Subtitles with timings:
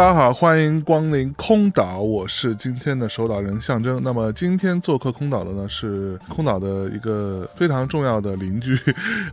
[0.00, 4.00] 大家好，欢迎光临空岛，我是今天的守岛人象征。
[4.02, 8.74] 那么今天做客空岛的呢是空岛的一个非常重要的邻居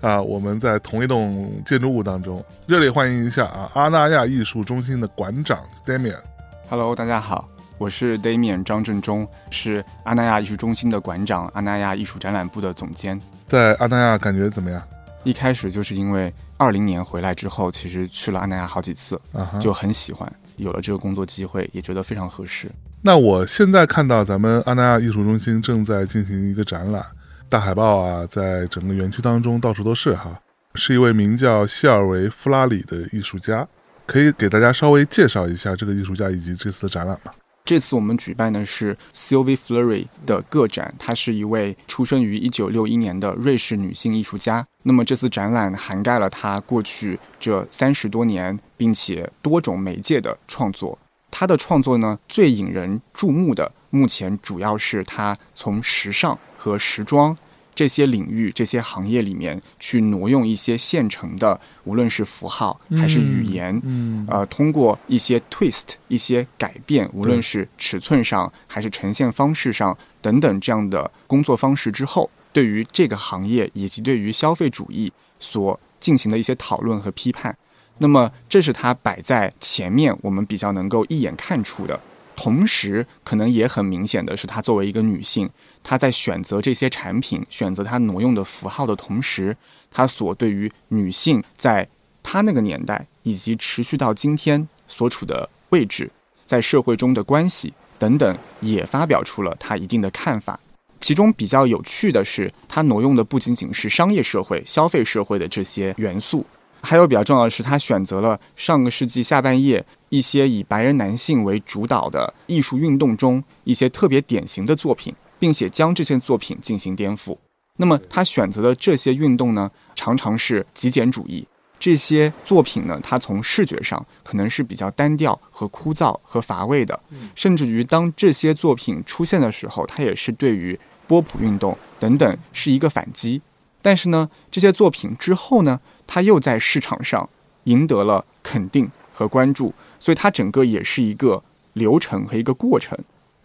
[0.02, 6.20] 啊，我们在同一栋建筑物当中，热烈欢迎一下啊，阿那亚艺术中心的馆长 Damian。
[6.68, 13.18] Hello，大家好，我是 Damian 张振中，是阿那亚艺术中心的馆长，阿那亚艺术展览部的总监。
[13.48, 14.84] 在阿那亚感觉怎么样？
[15.24, 19.18] 一开始就是因为二零年回来之后，其实去了阿那亚好几次，
[19.62, 20.30] 就很喜欢。
[20.58, 22.70] 有了这个工作机会，也觉得非常合适。
[23.02, 27.06] 那我现在看到咱们阿那亚艺术中心正在进行一个展览，
[27.48, 30.40] 大海报啊，在整个园区当中到处都是哈。
[30.76, 33.68] 是一位名叫谢尔维·弗拉里的艺术家，
[34.06, 37.32] 可以给大家稍微介绍一下这个艺术家以及这次的展览吗？
[37.68, 44.66] 这次我们举办的是 Sylvie Fleury 的个展，她是一位出生于一九六一年的瑞士女性艺术家。
[44.84, 50.98] 那么这次展览涵盖了她过去这三十多年，并且多种媒介的创作。
[51.30, 57.38] 她的创作呢，最引人注目的，目前主要是她从时尚和时装。
[57.78, 77.56] 这些领域、这些行业里面去挪用一些现成的，无论是符号还是语言，嗯呃，通过一些 twist、一些改变，无论是尺寸上还是呈现方式上等等这样的工作方式之后，对于这个行业以及对于消费主义所进行的一些讨论和批判。
[78.00, 82.00] 那么，这是它摆在前面，我们比较能够一眼看出的。
[82.36, 85.50] 同时，可能也很明显的是，她作为一个女性，
[85.90, 89.56] 他在选择这些产品、选择他挪用的符号的同时，
[89.90, 91.88] 他所对于女性在
[92.22, 96.12] 她那个年代以及持续到今天所处的位置，
[96.46, 100.60] 在社会中的关系等等，也发表出了他一定的看法。
[101.00, 106.46] 其中比较有趣的是，他挪用的不仅仅是商业社会、消费社会的这些元素。
[106.82, 117.38] 还有比较重要的是，他选择了上个世纪下半叶一些以白人男性为主导的艺术运动中一些特别典型的作品，并且将这些作品进行颠覆。
[117.78, 121.48] 那么他选择的这些运动呢，常常是极简主义。
[121.80, 127.00] 这些作品呢，它从视觉上可能是比较单调和枯燥和乏味的，
[127.36, 133.42] 甚至于当这些作品出现的时候，它也是对于波普运动等等是一个反击。
[133.82, 135.80] 但是呢，这些作品之后呢？
[136.10, 137.30] 他又在市场上
[137.66, 141.44] 赢得了肯定和关注，所以他整个也是一个
[141.74, 142.98] 流程和一个过程。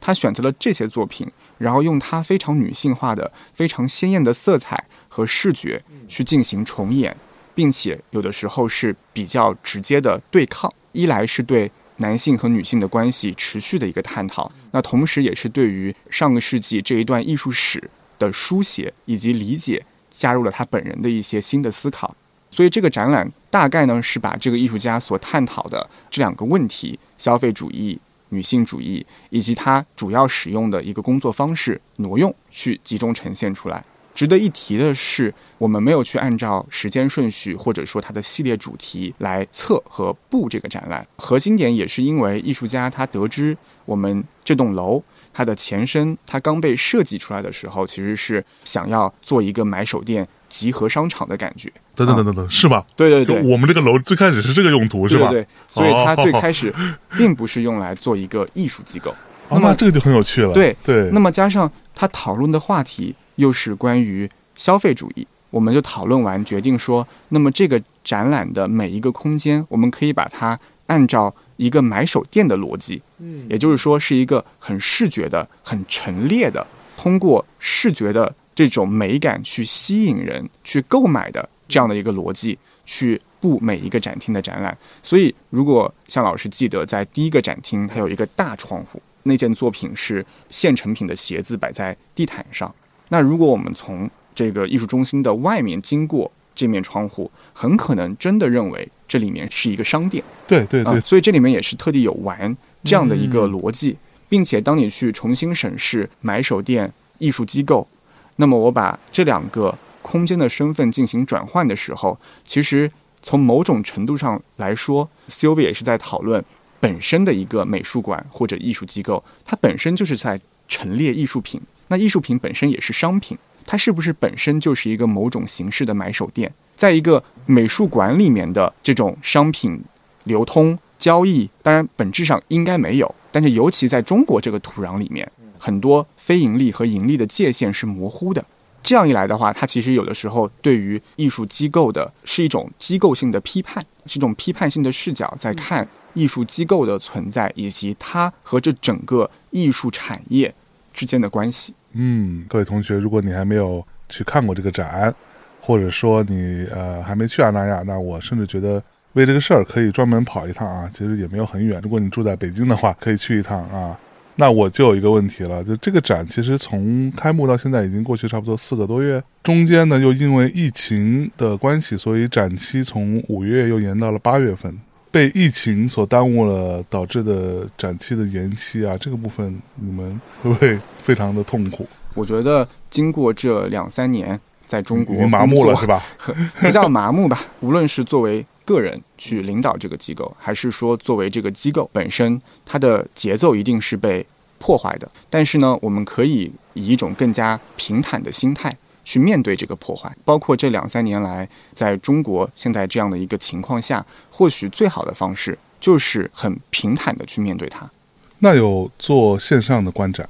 [0.03, 7.17] 他选择了这些作品，然后用他非常女性化的、非常鲜艳的色彩和视觉去进行重演，
[7.55, 10.71] 并且有的时候是比较直接的对抗。
[10.91, 17.89] 一来是对男性和女性的关系持续的一个探讨，那同时也是对于上个世纪这一段艺术史
[18.19, 22.15] 的书写以及理解加入了他本人的一些新的思考。
[22.51, 27.99] 所以这个展览大概呢是把这个艺术家所探讨的这两个问题：消费主义、
[28.32, 33.84] 女性主义，以及它主要使用的一个工作方式挪用，去集中呈现出来。
[34.15, 41.06] 值得一提的是，我们没有去按照时间顺序或者说它的系列主题来测和布这个展览。
[41.16, 45.03] 核心点也是因为艺术家他得知我们这栋楼。
[45.34, 51.73] 它的前身，它刚被设计出来的时候，其实是想要做一个买手店、集合商场的感觉。
[51.95, 52.85] 等等等等等，是吧？
[52.95, 55.31] 对对对，我们这个楼最开始是这个用途，是吧？
[55.31, 56.72] 对，所以它最开始
[57.16, 59.15] 并不是用来做一个艺术机构。
[59.49, 60.53] 那么这个就很有趣了。
[60.53, 61.09] 对对。
[61.13, 71.34] 那么加上他讨论的话题又是关于消费主义，我们就讨论完，决定说，那么这个展览的每一个空间，我们可以把它按照。
[71.59, 76.66] 一个买手店的逻辑，嗯，也就是说是一个很视觉的、很陈列的，
[76.97, 84.77] 通过视觉的这种美感去吸引人去购买的这样的一个逻辑去布每一个展厅的展览。
[85.03, 92.75] 所以，如果向老师记得，在第一个展厅，它有一个大窗户，那件作品是现成品的鞋子摆在地毯上。
[93.09, 103.97] 那如果我们从这个艺术中心的外面经过，这面窗户很可能真的认为这里面是一个商店，对对对，所以这里面也是特地有玩这样的一个逻辑，
[104.28, 107.89] 并且当你去重新审视买手店、艺术机构，
[108.37, 112.91] 那么我把这两个空间的身份进行转换的时候，其实
[113.23, 116.45] 从某种程度上来说，COV 也是在讨论
[116.81, 121.61] 本身的一个美术馆或者艺术机构，它本身就是在陈列艺术品。
[121.89, 126.53] 那艺术品本身也是商品，它是不是本身就是一个某种形式的买手店？
[126.75, 129.84] 在一个美术馆里面的这种商品
[130.25, 138.45] 流通交易，当然本质上应该没有，但是尤其在中国这个土壤里面，很多非盈利和盈利的界限是模糊的。
[138.80, 150.53] 这样一来的话，它其实有的时候对于艺术机构的是一种机构性的批判，是一种批判性的视角在看艺术机构的存在以及它和这整个艺术产业
[150.92, 151.74] 之间的关系。
[151.92, 155.15] 嗯，各位同学，如果你还没有去看过这个展，
[155.60, 158.83] 或者说你呃还没去阿那亚，那我甚至觉得
[159.13, 160.91] 为这个事儿可以专门跑一趟啊。
[160.92, 163.97] 其实也没有很远，如果你住在北京的话，可以去一趟啊。
[164.37, 174.75] 那我就有一个问题了，就这个展其实从开幕到现在已经过去差不多四个多月，中间呢又因为疫情的关系，所以展期从五月又延到了八月份，
[175.11, 181.87] 被疫情所耽误了，导致的展期的延期啊，这个部分你们会不会非常的痛苦？
[182.15, 184.39] 我觉得经过这两三年
[184.72, 186.03] 在中国麻木了是吧？
[186.60, 188.45] 不叫麻木吧，无论是作为。
[188.65, 194.24] 个人去领导这个机构，还是说作为这个机构本身，它的节奏一定是被
[194.60, 195.10] 破坏的。
[195.28, 198.72] 但是呢，我们可以以一种更加平坦的心态
[199.04, 200.16] 去面对这个破坏。
[200.24, 207.91] 包括这两三年来，在中国现在这样的一个情况下，或许最好的方式就是很平坦的去面对它。
[208.39, 210.28] 那有做线上的观展，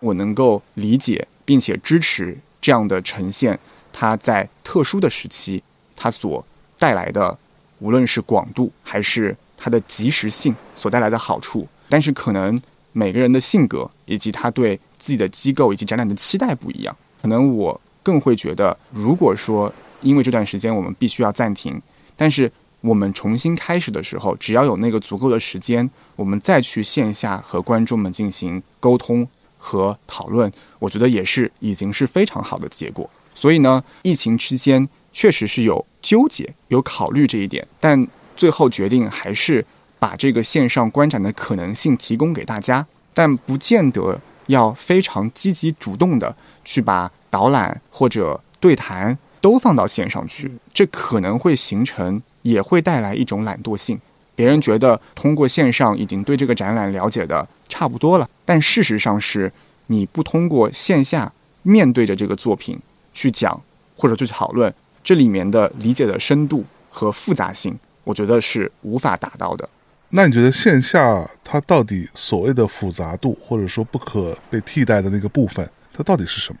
[0.00, 3.56] 我能够理解并且支持这样的呈现，
[3.98, 5.60] 它在特殊的时期
[5.96, 6.44] 它所
[6.78, 7.36] 带来的。
[7.80, 12.60] 无论是广度还是它的及时性所带来的好处，但是可能
[12.92, 16.96] 每个人的性格以及他对自己的机构以及展览的期待不一样。
[17.22, 21.80] 可能我更会觉得，如果说因为这段时间我们必须要暂停，
[22.16, 22.50] 但是
[22.80, 33.08] 我们重新开始的时候，只要有那个足够的时间，我们再去线下和观众们进行沟通和讨论，我觉得也是已经是非常好的结果。
[33.38, 34.88] 所以呢，疫情期间。
[35.10, 38.06] 确实是有纠结，有考虑这一点，但
[38.36, 39.64] 最后决定还是
[39.98, 53.98] 把这个线上观展的可能性提供给大家，但不见得要非常积极主动的去把导览或者对谈都放到线上去，这可能会形成，也会带来一种懒惰性。
[54.36, 59.52] 别人觉得通过线上已经对这个展览了解的差不多了，但事实上是
[59.88, 61.32] 你不通过线下
[61.64, 62.78] 面对着这个作品
[63.18, 63.60] 去讲
[63.96, 64.72] 或者去讨论。
[65.02, 69.66] 这里面的理解的深度和复杂性，我觉得是无法达到的。
[70.10, 76.60] 那你觉得线下它到底所谓的复杂度，或者说不可被替代的那个部分，它到底是什么？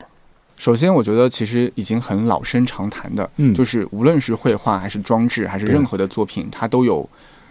[0.56, 7.06] 首先，我觉得其实已经很老生常谈的，嗯，就是无论是绘画还是装置，还是任何的作品，它都有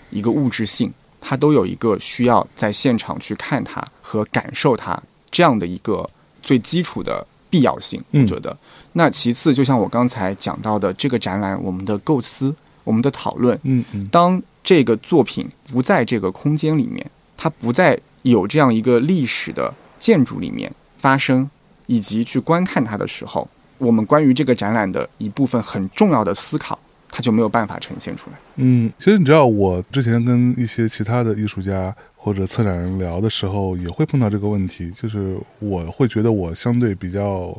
[0.09, 4.99] 一个物质性，它都有一个需要在现场去看它和感受它
[5.29, 6.09] 这样的一个
[6.41, 7.27] 最基础的。
[7.49, 8.55] 必要性，我觉得。
[8.93, 12.53] 那其次，就像我刚才讲到的，这个展览，我们的构思，
[12.83, 17.05] 我们的讨论，嗯嗯，当这个作品不在这个空间里面，
[17.35, 21.49] 它不再有这样一个历史的建筑里面发生，
[21.85, 26.77] 以及去观看它的时候，我们关于这个展览的一部分很重要的思考，
[27.09, 28.37] 它就没有办法呈现出来。
[28.55, 31.95] 嗯，其实你知道，我之前跟一些其他的艺术家。
[32.27, 37.57] 或者策展人聊的时候也会碰到这个问题，就是我会觉得我相对比较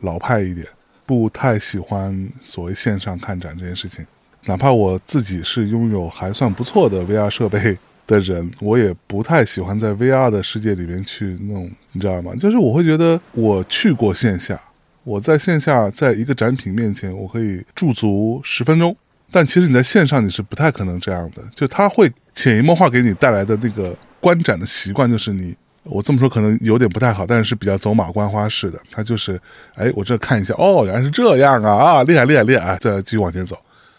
[0.00, 0.66] 老派一点，
[1.04, 4.06] 不太喜欢所谓线上看展这件事情。
[4.46, 12.32] 哪怕我自己是拥有还算不错的 VR 设备的人，我也不太喜欢在 VR 的世界里面去弄，你知道吗？
[12.40, 14.58] 就是我会觉得我去过线下，
[15.04, 18.96] 我在线下在一个展品面前，我可以驻足十分钟。
[19.30, 23.94] 但其实你在线上你是不太可能这样的，就他会潜移默化给你带来的那个
[24.26, 25.54] 观展的习惯，就是你
[25.84, 28.80] 我这么说可能有点不太好，但是是比较走马观花式的。
[28.90, 29.40] 他就是，
[29.76, 33.56] 哎，我这看一下，哦，原来是这样啊，啊，厉害厉害厉害，再继续往前走，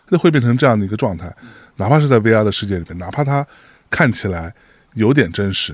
[0.10, 1.34] 那会变成这样的一个状态。
[1.78, 3.48] 哪怕是在 VR 的世界里面，哪怕它
[3.90, 4.54] 看起来
[4.96, 5.74] 有点真实，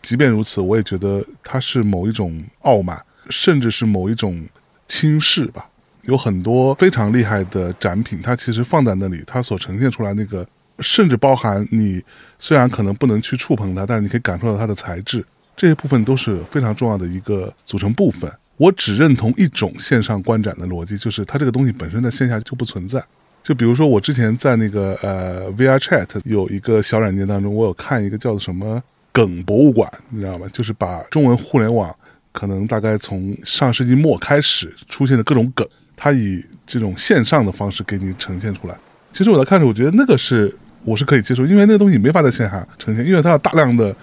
[0.00, 4.42] 即便如此，我也觉得它是某一种傲慢，甚至是某一种
[4.88, 5.66] 轻视吧。
[6.04, 10.46] 有很多非常厉害的展品，它其实放在那里，它所呈现出来那个，
[10.80, 12.02] 甚至包含你
[12.38, 15.24] 虽然可能不能去触碰它，但是你可以感受到它的材质，
[15.56, 18.30] 这些部分都是非常重要的一个组成部分。
[18.56, 23.02] 我只认同一种线上观展的逻辑，就是它这个东西本身在线下就不存在。
[23.42, 28.82] 就比如说我之前在那个呃 VR Chat 有一个小软件当中，我有看一个叫做什么
[29.12, 30.46] 梗博物馆，你知道吗？
[30.52, 31.90] 就是把中文互联网
[32.32, 38.76] 可能大概从上世纪末开始出现的各种梗，它以这种线上的方式给你呈现出来。
[39.12, 43.94] 其实我在看着，我觉得那个是我是可以接受，因为那个东西没法在线下呈现，因为它有大量的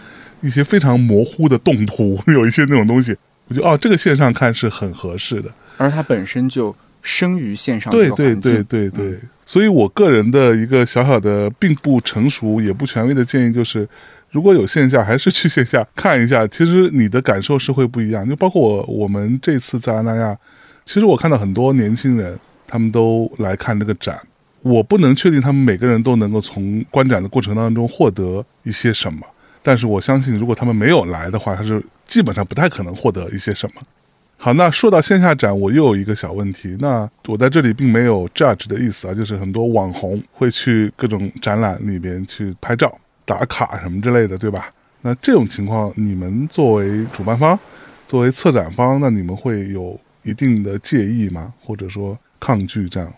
[0.42, 3.16] 一些非常模糊的动图，有一些那种东西，
[3.48, 5.50] 我觉得哦，这个线上看是很合适的。
[5.78, 13.88] 而它本身就生于线上这对对对对对，所以我个人的一个小小的并不成熟也不权威的建议就是，
[14.32, 18.28] 如果有线下，还是去线下看一下，其实你的感受是会不一样。
[18.28, 20.38] 就包括我我们这次在阿那亚，
[20.86, 24.20] 其实我看到很多年轻人，他们都来看这个展。
[24.68, 29.26] 我不能确定他们每个人都能够从观展的过程当中获得一些什么，
[29.64, 33.82] 但是我相信，如果他们没有来的话，他是基本上不太可能获得一些什么。
[34.40, 36.76] 好，那说到线下展，我又有一个小问题。
[36.80, 42.96] 那我在这里并没有 judge 的意思啊，就是很多网红会去各种展览里边去拍照、
[43.26, 44.72] 打卡什么之类的，对吧？
[45.02, 47.58] 那这种情况，你们作为主办方、
[48.06, 51.54] 作为策展方，那你们会有一定的介意吗？
[51.64, 53.12] 或者说抗拒这样？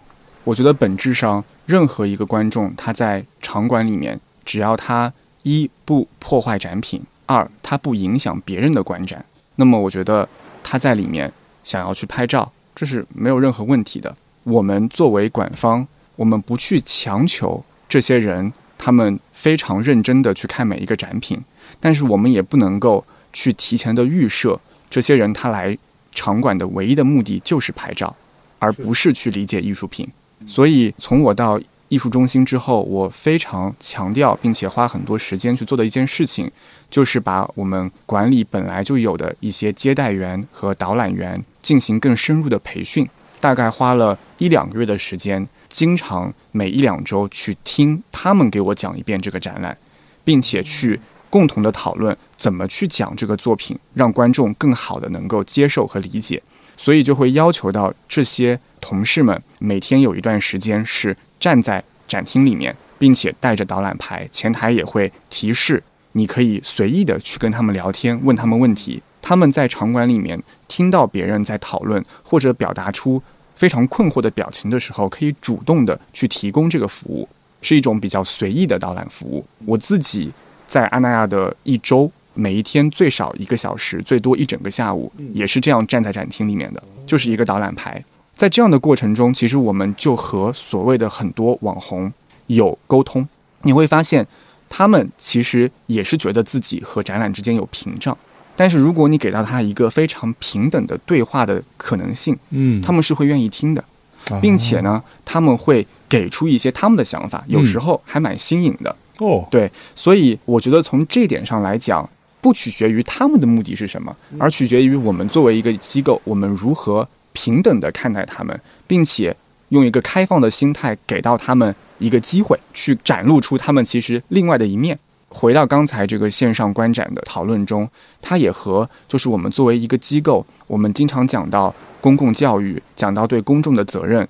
[0.49, 5.13] 我觉得本质上，任何一个观众他在场馆里面，只要他
[5.43, 9.23] 一不破坏展品，二他不影响别人的观展，
[9.57, 10.27] 那么我觉得
[10.63, 11.31] 他在里面
[11.63, 14.15] 想要去拍照，这是没有任何问题的。
[14.43, 21.39] 我们作为馆方，我们不去强求这些人他们非常认真的去看每一个展品，
[21.79, 25.77] 但是我们也不能够去提前的预设这些人他来
[26.11, 28.15] 场馆的唯一的目的就是拍照，
[28.57, 30.09] 而不是去理解艺术品。
[30.45, 36.49] 所以从我到艺术中心之后，我非常强调并且花很多时间去做的一件事情，
[36.89, 43.07] 就是把我们馆里本来就有的一些接待员和导览员进行更深入的培训，
[43.39, 49.75] 大概花了一两个月的时间，经常每一两周去听他们给我讲一遍这个展览，
[50.23, 50.99] 并且去
[51.31, 56.41] 共同的讨论怎么去讲这个作品，让观众更好的能够接受和理解。
[56.81, 65.83] 所以就会要求到这些同事们每天有一段时间是站在展厅里面，并且带着导览牌，前台也会提示，
[66.13, 69.03] 你可以随意的去跟他们聊天，问他们问题。
[69.21, 73.21] 他们在场馆里面听到别人在讨论或者表达出
[73.57, 77.27] 非常困惑的表情的时候，可以主动的去提供这个服务，
[77.61, 79.45] 是一种比较随意的导览服务。
[79.65, 80.31] 我自己
[80.65, 82.09] 在阿那亚的一周。
[82.33, 88.03] 每一天最少一个小时，最多一整个下午，也是这样站在展厅里面的，就是一个导览牌。
[88.35, 92.11] 在这样的过程中，其实我们就和所谓的很多网红
[92.47, 93.27] 有沟通。
[93.63, 94.25] 你会发现，
[94.69, 98.17] 他们其实也是觉得自己和展览之间有屏障。
[98.55, 103.83] 但是如果你给到他一个非常平等的对话的可能性，嗯，他们是会愿意听的，
[104.29, 108.95] 啊并且呢，他们会给出一些他们的想法，有时候还蛮新颖的。
[109.17, 112.09] 哦，对，所以我觉得从这点上来讲，
[112.41, 119.35] 不取决于他们的目的是什么，而取决于我们作为一个机构，我们如何平等的看待他们，并且
[119.69, 124.97] 用一个开放的心态给到他们一个机会，去展露出他们其实另外的一面。
[125.31, 127.87] 回到刚才这个线上观展的讨论中，
[128.19, 134.27] 它也和就是我们作为一个机构，我们经常讲到公共教育，讲到对公众的责任，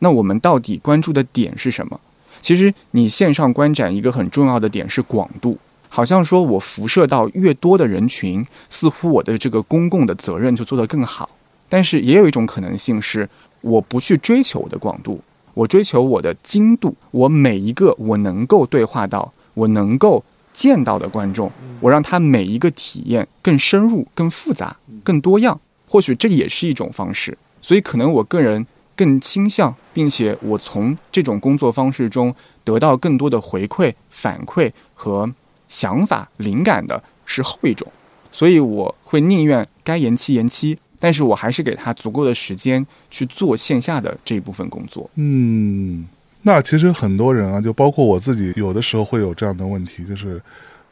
[0.00, 1.98] 那我们到底关注的点是什么？
[2.42, 5.56] 其实你线上观展一个很重要的点是广度，
[5.94, 11.28] 好像说我辐射到越多的人群，似乎我的这个公共的责任就做得更好。
[11.68, 13.28] 但是也有一种可能性是，
[13.60, 15.20] 我不去追求我的广度，
[15.52, 25.60] 我追求我的精度，我每一个我能够对话到，我能够见到的观众，我让他每一个体验更深入、更复杂、更多样。
[25.86, 27.36] 或许这也是一种方式。
[27.60, 32.34] 所以可能我个人更倾向，并且我从这种工作方式中
[32.64, 35.30] 得到更多的回馈、反馈和
[35.72, 37.90] 想法、灵感的是后一种。
[38.30, 45.08] 所以我会宁愿该延期延期，但是我还是给他足够的时间去做线下的这一部分工作。
[45.16, 46.06] 嗯，
[46.42, 50.40] 那其实很多人啊，就包括我自己，有的时候会有这样的问题，就是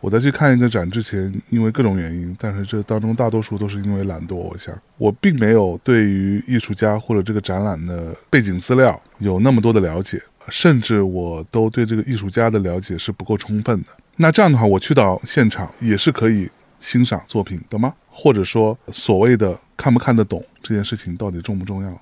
[0.01, 4.35] 我在去看一个展之前，因为各种原因，但是这当中大多数都是因为懒惰。
[4.35, 13.91] 我想，我并没有对于艺术家或者这个展览的背景资料有那么多的了解，甚至我都对这个艺术家的了解是不够充分的。
[14.17, 17.95] 那这样的话，我去到现场也是可以欣赏作品的吗？
[18.11, 22.01] 或者说，所谓的看不看得懂这件事情到底重不重要？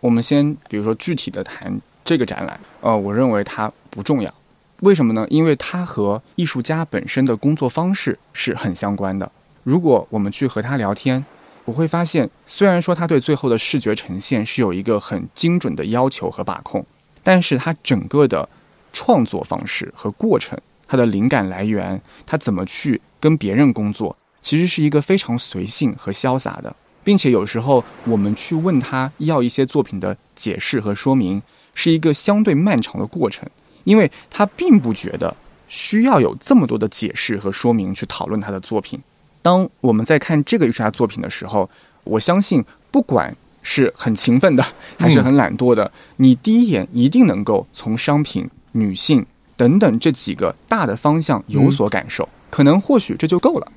[0.00, 4.32] 我们先比如说具体的谈这个展览，呃，我认为它不重要。
[4.80, 5.26] 为什么呢？
[5.28, 9.30] 因为它和艺术家本身的工作方式是很相关的。
[9.64, 11.24] 如果我们去和他聊天，
[11.64, 16.86] 我会发现，虽然说他对最后的视觉呈现是有一个很精准的要求和把控，
[17.22, 18.48] 但是他整个的
[18.92, 31.42] 创作方式和过程，他的灵感来源，他怎么去跟别人工作，其实是一个非常随性和潇洒的，并且有时候我们去问他要一些作品的解释和说明，
[31.74, 33.48] 是一个相对漫长的过程，
[33.84, 35.36] 因为他并不觉得
[35.68, 39.00] 需要有这么多的解释和说明去讨论他的作品。
[39.42, 41.68] 当我们在看这个艺术家作品的时候，
[42.04, 44.64] 我相信不管是很勤奋的
[44.98, 49.24] 还是很懒惰的，你第一眼一定能够从商品、女性
[49.56, 52.28] 等等这几个大的方向有所感受。
[52.50, 53.70] 可能或许这就够了，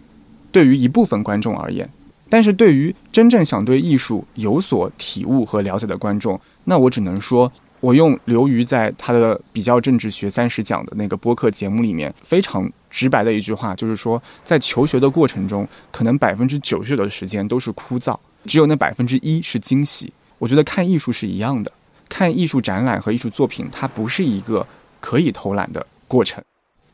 [0.51, 1.89] 对于一部分观众而言。
[2.29, 20.11] 但是对于真正想对艺术有所体悟和了解的观众，那我只能说，我用刘瑜在他的《比较政治学三十讲》的那个播客节目里面非常直白的一句话，就是说，在求学的过程中，可能百分之九十九的时间都是枯燥，只有那百分之一是惊喜。
[20.37, 21.71] 我觉得看艺术是一样的，
[22.09, 24.65] 看艺术展览和艺术作品，它不是一个
[24.99, 26.43] 可以偷懒的过程。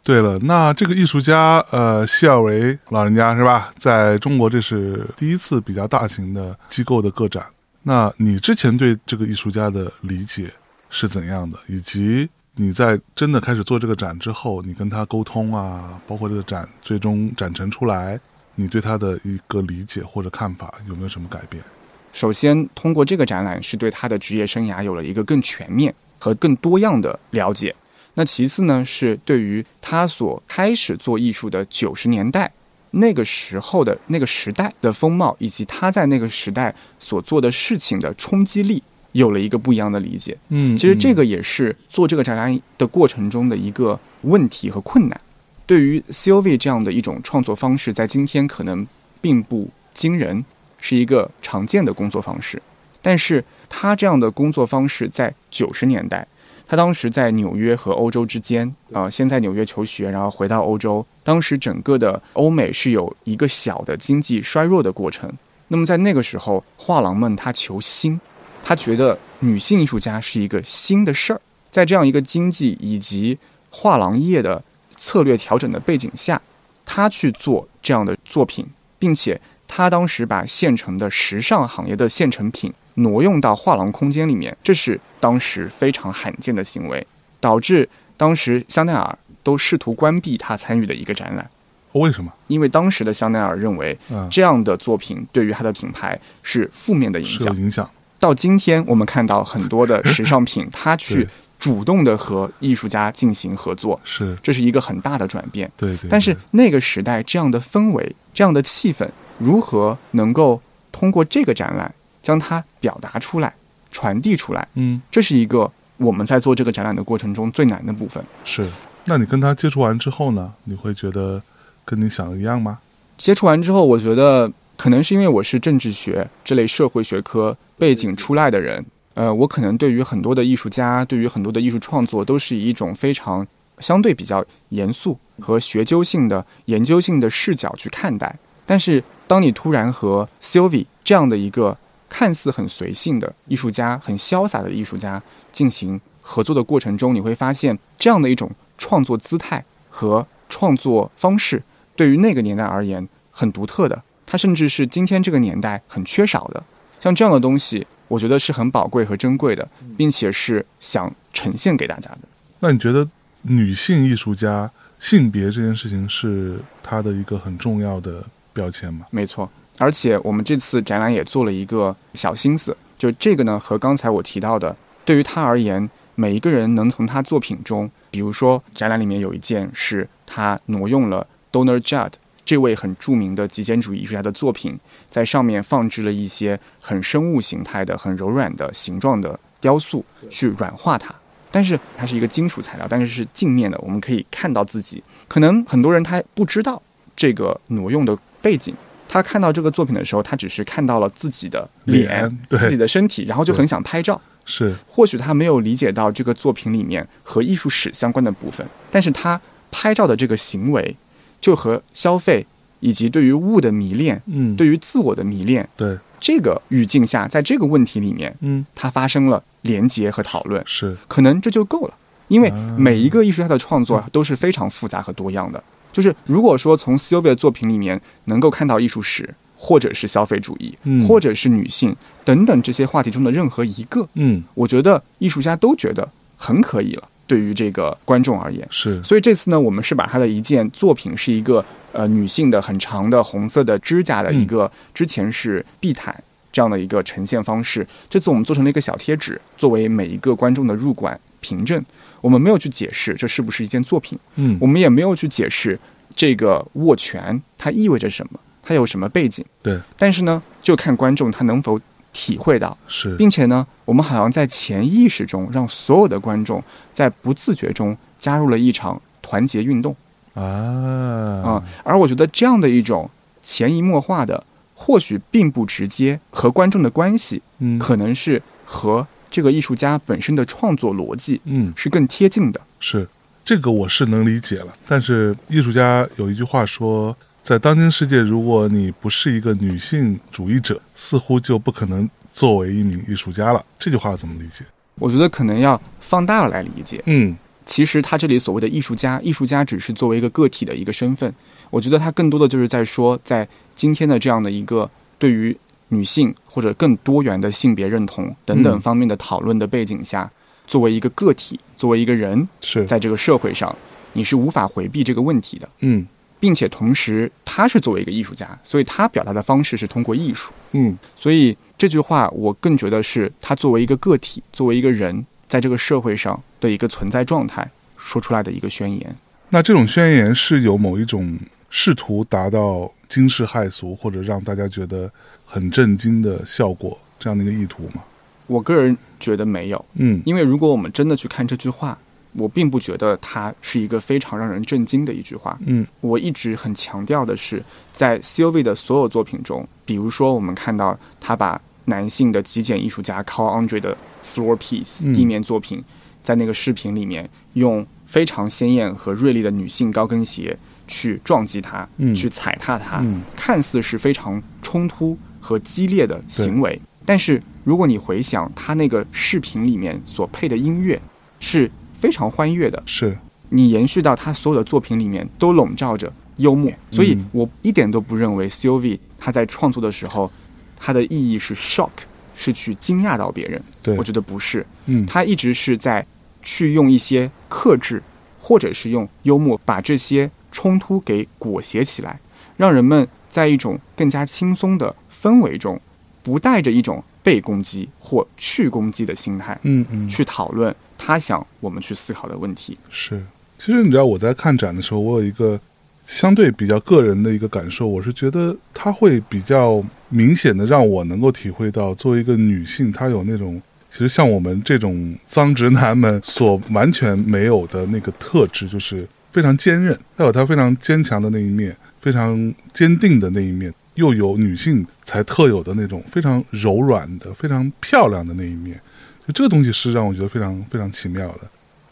[0.03, 3.73] 对了，那这个艺术家，呃，希尔维老人家是吧？
[3.77, 7.45] 在中国这是第一次比较大型的机构的个展。
[7.83, 10.51] 那你之前对这个艺术家的理解
[10.89, 11.57] 是怎样的？
[11.67, 18.19] 以及你在真的开始做这个展之后，你跟他沟通啊，包括这个展最终展陈出来，
[18.59, 21.63] 你对他的一个理解或者看法有没有什么改变？
[22.11, 27.75] 首先，通过这个展览，是对他的职业生涯有了一个更全面和更多样的了解。
[28.15, 32.51] 那其次呢，是对于他所开始做艺术的九十年代
[32.89, 40.35] 那个时候的那个时代的风貌，以及他在那个时代所做的事情的冲击力，有了一个不一样的理解。
[40.49, 45.21] 嗯，其实这个也是做这个展览的过程中的一个问题和困难。
[45.67, 48.87] 对于 COV 这样的一种创作方式，在今天可能
[49.21, 50.43] 并不惊人，
[50.79, 52.59] 是一个常见的工作方式。
[53.01, 56.25] 但是他这样的工作方式在九十年代。
[56.69, 61.05] 他当时在纽约和欧洲之间，啊，先在纽约求学，然后回到欧洲。
[61.23, 65.31] 当时整个的欧美是有一个小的经济衰弱的过程。
[65.69, 68.19] 那么在那个时候，画廊们他求新，
[68.63, 71.41] 他觉得女性艺术家是一个新的事儿。
[71.71, 73.37] 在这样一个经济以及
[73.69, 74.61] 画廊业的
[74.97, 76.41] 策略调整的背景下，
[76.85, 78.67] 他去做这样的作品，
[78.99, 82.73] 并且他当时把现成的时尚行业的现成品。
[82.99, 87.05] 挪用到画廊空间里面，这是当时非常罕见的行为，
[87.39, 91.47] 导致当时香奈儿都试图关闭他参与的一个展览。
[91.91, 92.33] 为什么？
[92.47, 93.95] 因为当时的香奈儿认为，
[94.31, 97.55] 这样的作品对于他的品牌是负面的影响。
[97.55, 97.87] 影响。
[98.17, 101.27] 到今天，我们看到很多的时尚品， 他去
[101.59, 105.71] 主动的和艺术家进行合作，是这是一个很大的转变。
[105.77, 106.09] 对对。
[106.09, 111.93] 但是那个时代这样的氛围、这样的气氛，如何能够通过这个展览？
[112.23, 113.53] 将它表达出来，
[113.89, 118.21] 传递出来，嗯，这是一个我们在做这个展览的过程中最难的部分。
[118.43, 118.69] 是，
[119.05, 120.51] 那你跟他接触完之后呢？
[120.65, 121.41] 你会觉得
[121.85, 122.79] 跟你想的一样吗？
[123.15, 128.85] 接触完之后，我觉得可能是因为我是政治学这类社会学科背景出来的人，
[129.17, 133.47] 呃，我可能对于很多的艺术家，对于很多的艺术创作，都是以一种非常
[133.79, 138.37] 相对比较严肃和学究性的研究性的视角去看待。
[138.63, 141.75] 但是，当你突然和 Sylvie 这样的一个
[142.07, 151.63] 看似很随性的艺术家，很潇洒的艺术家进行合作的过程中，你会发现这样的一种创作姿态和创作方式，
[151.95, 156.63] 对于那个年代而言很独特的，它甚至是今天这个年代很缺少的。
[156.99, 159.67] 像这样的东西，我觉得是很宝贵和珍贵的，
[159.97, 162.19] 并且是想呈现给大家的。
[162.59, 163.07] 那你觉得
[163.43, 169.05] 女性艺术家性别这件事情是她的一个很重要的标签吗？
[169.11, 169.49] 没错。
[169.79, 182.13] 而且我们这次展览也做了一个小心思，就这个呢，和刚才我提到的，对于她而言，每一个人能从她作品中，比如说展览里面有一件是她挪用了 Donor Judd
[182.47, 184.79] 这位很著名的极简主义艺术家的作品，
[185.09, 191.13] 在上面放置了一些很生物形态的、很柔软的形状的雕塑，去软化它。
[191.51, 195.03] 但是它是一个金属材料，但是是镜面的，我们可以看到自己。
[195.27, 196.81] 可能很多人他不知道
[197.17, 198.73] 这个挪用的背景。
[199.09, 204.21] 他看到这个作品的时候，他只是看到了自己的脸、自己的身体，然后就很想拍照。
[204.45, 210.95] 是，或许他没有理解到这个作品里面和艺术史相关的部分，但是他拍照的这个行为，
[211.39, 212.45] 就和消费
[212.79, 215.97] 以及对于物的迷恋，嗯，对于自我的迷恋，对。
[216.19, 221.93] 这个语境下，在这个问题里面，嗯，它发生了连接和讨论，是，可能这就够了，
[222.27, 225.63] 因为每一个艺术家的创作都是非常复杂和多样的。
[225.93, 230.75] 就是如果说从 Sylvia 的作品里面能够看到艺术史，或者是消费主义，
[231.07, 231.95] 或者是女性
[232.25, 237.07] 等等这些话题中的任何一个，嗯，我觉得艺术家都觉得很可以了。
[237.27, 239.03] 对于这个观众而言，是。
[239.03, 247.85] 所以这次呢，我们是把他的一件作品是一个呃女性的很长的红色的指甲的一个，之前是地毯这样的一个呈现方式。
[248.09, 251.83] 这次我们做成了一个小贴纸，作为每一个观众的入馆凭证。
[252.21, 255.79] 我们没有去解释这是不是一件作品，嗯我们也没有去解释
[256.15, 259.45] 这个握拳它意味着什么，它有什么背景。
[259.61, 261.79] 对，但是呢，就看观众他能否
[262.13, 269.95] 体会到，是，并且呢，我们好像在潜意识中让所有的观众在不自觉中加入了一场团结运动。
[270.33, 270.43] 啊。
[270.43, 273.09] 啊、而我觉得这样的一种
[273.41, 274.43] 潜移默化的，
[274.75, 277.77] 或许并不直接和观众的关系，嗯。
[277.77, 281.71] 可能是和这个艺术家本身的创作逻辑嗯。
[281.75, 282.59] 是更贴近的。
[282.79, 283.07] 是
[283.45, 287.15] 这个我是能理解了，但是艺术家有一句话说，
[287.47, 293.65] 在当今世界，如果你不是一个女性主义者，似乎就不可能作为一名艺术家了。
[293.79, 294.65] 这句话怎么理解？
[294.95, 297.01] 我觉得可能要放大了来理解。
[297.05, 301.33] 嗯其实他这里所谓的艺术家，艺术家只是作为一个个体的一个身份。
[301.69, 305.57] 我觉得他更多的就是在说，在今天的这样的一个对于
[305.87, 310.29] 女性或者更多元的性别认同等等嗯方面的讨论的背景下，
[310.65, 313.73] 作为一个个体，作为一个人，是在这个社会上，
[314.11, 316.05] 你是无法回避这个问题的，嗯
[316.39, 320.51] 并且同时他是作为一个艺术家，所以他表达的方式是通过艺术。
[320.73, 329.15] 嗯所以这句话，我更觉得是他作为一个个体，作为一个人，在这个社会上的一个存在状态说出来的一个宣言。
[329.49, 331.37] 那这种宣言是有某一种
[331.69, 335.09] 试图达到惊世骇俗或者让大家觉得
[335.45, 338.03] 很震惊的效果这样的一个意图吗？
[338.47, 341.97] 我个人觉得没有，嗯因为如果我们真的去看这句话，
[342.37, 345.57] 我并不觉得它是一个非常让人震惊的一句话。
[345.65, 345.85] 嗯。
[346.01, 355.13] 我一直很强调的是，在 COV 的所有作品中，比如说我们看到他把男性的极简艺术家 Carl Andre 的 Floor Piece 嗯。
[355.13, 355.83] 地面作品，
[356.21, 362.13] 在那个视频里面用非常鲜艳和锐利的女性高跟鞋去撞击它，嗯。
[362.13, 363.21] 去踩踏它，嗯。
[363.35, 371.01] 看似是非常冲突和激烈的行为，但是如果你回想他那个视频里面所配的音乐，
[371.39, 373.17] 是非常欢悦的，是。
[373.49, 380.29] 你延续到他所有的作品里面都笼罩着幽默，所以嗯我一点都不认为 COV 他在创作的时候，
[380.77, 381.89] 他的意义是 shock，
[382.35, 383.61] 是去惊讶到别人。
[383.81, 383.97] 对。
[383.97, 385.05] 我觉得不是，嗯。
[385.05, 386.05] 他一直是在
[386.43, 388.03] 去用一些克制，
[388.41, 392.19] 或者是用幽默把这些冲突给裹挟起来，
[392.57, 395.79] 让人们在一种更加轻松的氛围中，
[396.21, 400.09] 不带着一种被攻击或去攻击的心态嗯嗯。
[400.09, 402.77] 去讨论他想我们去思考的问题。
[402.89, 403.21] 是。
[403.57, 405.59] 其实你知道我在看展的时候，我有一个
[406.05, 428.79] 相对比较个人的一个感受，我是觉得它会比较明显的让我能够体会到，作为一个女性，她有那种其实像我们这种脏直男们所完全没有的那个特质，就是非常坚韧，她有她非常坚强的那一面，非常坚定的那一面，又有女性才特有的那种非常柔软的、非常漂亮的那一面。
[429.27, 431.41] 就这个东西是让我觉得非常非常奇妙的。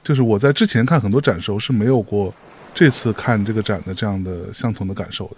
[0.01, 2.33] 就是我在之前看很多展时候是没有过
[2.73, 5.37] 这次看这个展的这样的相同的感受的，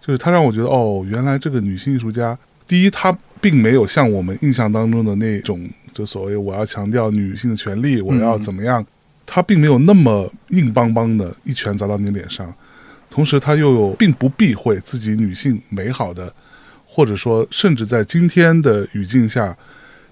[0.00, 8.84] 就是它让我觉得哦，原来这个女性艺术家，第一，她并没有像我们印象当中的那种，就所谓我要强调女性的权利，我要怎么样，
[9.26, 12.50] 她并没有那么硬邦邦的一拳砸到你脸上，
[13.10, 16.32] 同时她又有并不避讳自己女性美好的，
[16.86, 19.54] 或者说甚至在今天的语境下。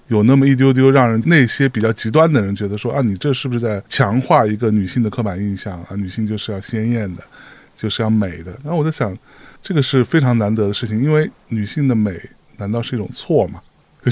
[0.09, 5.97] 有那么一丢丢让人那些比较极端的人觉得说啊，你这是不是在强化一个女性的刻板印象啊？
[5.97, 7.23] 女性就是要鲜艳的，
[7.77, 8.53] 就是要美的。
[8.63, 9.17] 然后我在想，
[9.63, 12.21] 这个是非常难得的事情，因为女性的美
[12.59, 13.61] 难道是一种错吗？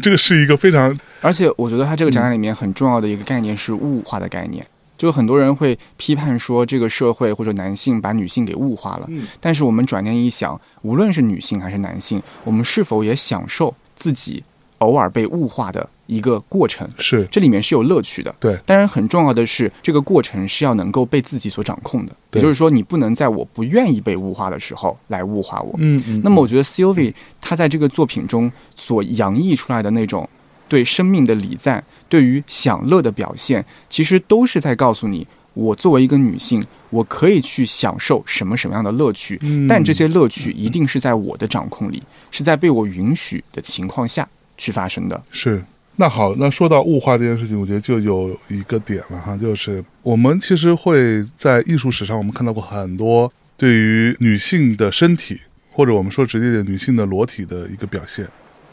[0.00, 4.66] 这个是一个非常而且我觉得它这个展览里面很重要的一个概念是物化的概念。
[4.96, 9.06] 就很多人会批判说，这个社会或者男性把女性给物化了。
[9.08, 14.42] 嗯但是我们转念一想，无论是女性还是男性，我们是否也享受自己
[14.82, 16.88] 偶尔被物化的一个过程？
[16.98, 18.34] 是这里面是有乐趣的。
[18.38, 22.12] 对当然很重要的是，这个过程是要能够被自己所掌控的。
[22.32, 25.74] 也就是说，你不能在我不愿意被物化的时候来物化我。
[25.78, 26.20] 嗯嗯。
[26.24, 30.28] 那么我觉得 Sylvie 她在这个作品中所洋溢出来的那种
[30.68, 45.22] 对生命的礼赞，对于享乐的表现，其实都是在告诉你，我作为一个女性，我可以去享受什么什么样的乐趣，嗯但这些乐趣一定是在我的掌控里，是在被我允许的情况下去发生的。
[45.30, 45.62] 是。
[45.96, 55.38] 那好，那说到物化这件事情，我觉得就有一个点了哈，就是我们其实会在艺术史上，我们看到过很多对于女性的身体，
[55.70, 58.26] 或者我们说直接点，女性的裸体的一个表现。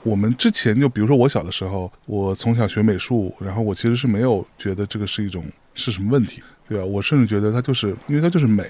[0.03, 5.43] 我们之前就比如说我小的时候，我从小学美术，然后我其实是没有觉得这个是一种
[5.75, 6.85] 是什么问题，对吧？
[6.85, 8.63] 我甚至觉得它就是因为它就是美，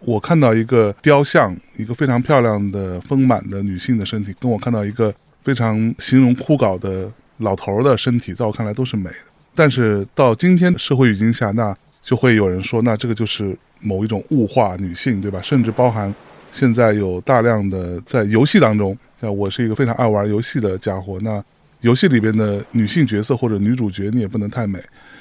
[0.00, 9.16] 我看到一个雕像，一个非常漂亮的丰满的女性的身体，跟我看到一个非常形容枯槁的老头的身体，在我看来都是美的。
[9.54, 15.40] 但是到今天的社会语境下，那就会有人说，那这个就是某一种物化女性，对吧？
[15.42, 16.14] 甚至包含
[16.52, 21.42] 现在有大量的在游戏当中，像我是一个非常爱玩游戏的家伙，那
[21.80, 24.78] 游戏里边的女性角色或者女主角，你也不能太美，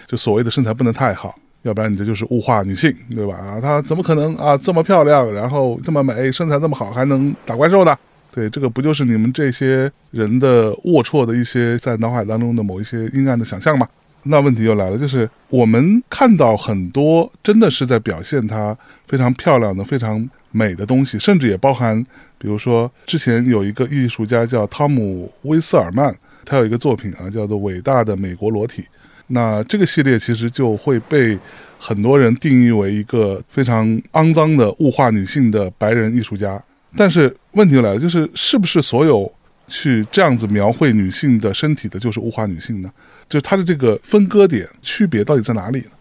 [0.08, 1.38] 就所谓的身材不能太好。
[1.64, 3.36] 要不然你这就是物化女性，对吧？
[3.36, 7.98] 啊，她怎么可能啊这么漂亮，然后这么美，身材这么好，还能打怪兽呢？
[8.32, 13.88] 对，这个不就是你们这些人的龌龊的一些在脑海当中的某一些阴暗的想象吗？
[14.24, 22.06] 那问题又来了，就是我们看到很多真的是在表现她非常漂亮的、非常美的东西，甚至也包含，
[22.38, 26.14] 比如说之前有一个艺术家叫汤姆·威瑟尔曼，
[26.46, 28.82] 他有一个作品啊，叫做《伟大的美国裸体》。
[29.28, 31.38] 那这个系列其实就会被
[31.80, 36.62] 很多人定义为一个非常肮脏的物化女性的白人艺术家。
[36.96, 39.32] 但是问题来了，就是是不是所有
[39.68, 42.92] 去这样子描绘女性的身体的，就是物化女性呢？
[43.28, 45.92] 就是它的这个分割点区别到底在哪里呢？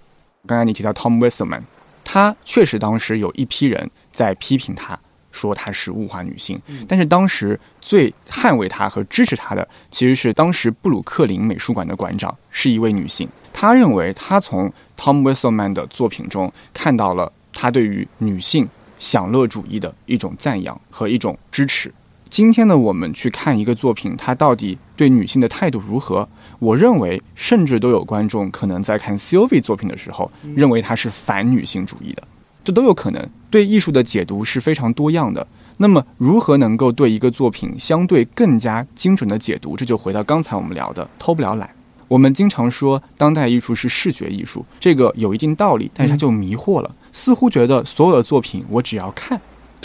[0.46, 1.62] 刚才你提到 Tom Westerman，
[2.04, 4.98] 他确实当时有一批人在批评他。
[5.30, 13.28] 说他是物化女性，但是当时最捍卫他和支持他的，其实是当时布鲁克林美术馆的馆长，是一位女性。
[13.52, 18.68] 她认为她从 Tom Westerman 的作品中看到了他对于女性
[18.98, 21.92] 享乐主义的一种赞扬和一种支持。
[22.30, 26.28] 今天呢，我们去看一个作品，它到底对女性的态度如何？
[26.58, 32.22] 我认为，甚至都有观众可能在看 Sylvie 作品的时候，认为它是反女性主义的。
[32.62, 35.46] 这都有可能，对艺术的解读是非常多样的。
[35.78, 39.74] 那么，如何能够对一个作品相对更加精准的解读？
[39.74, 41.70] 这就回到刚才我们聊的偷不了懒。
[42.08, 49.40] 我们经常说当代艺术是视觉艺术，这个有一定道理，但是它就迷惑了，似乎觉得所有的作品我只要看，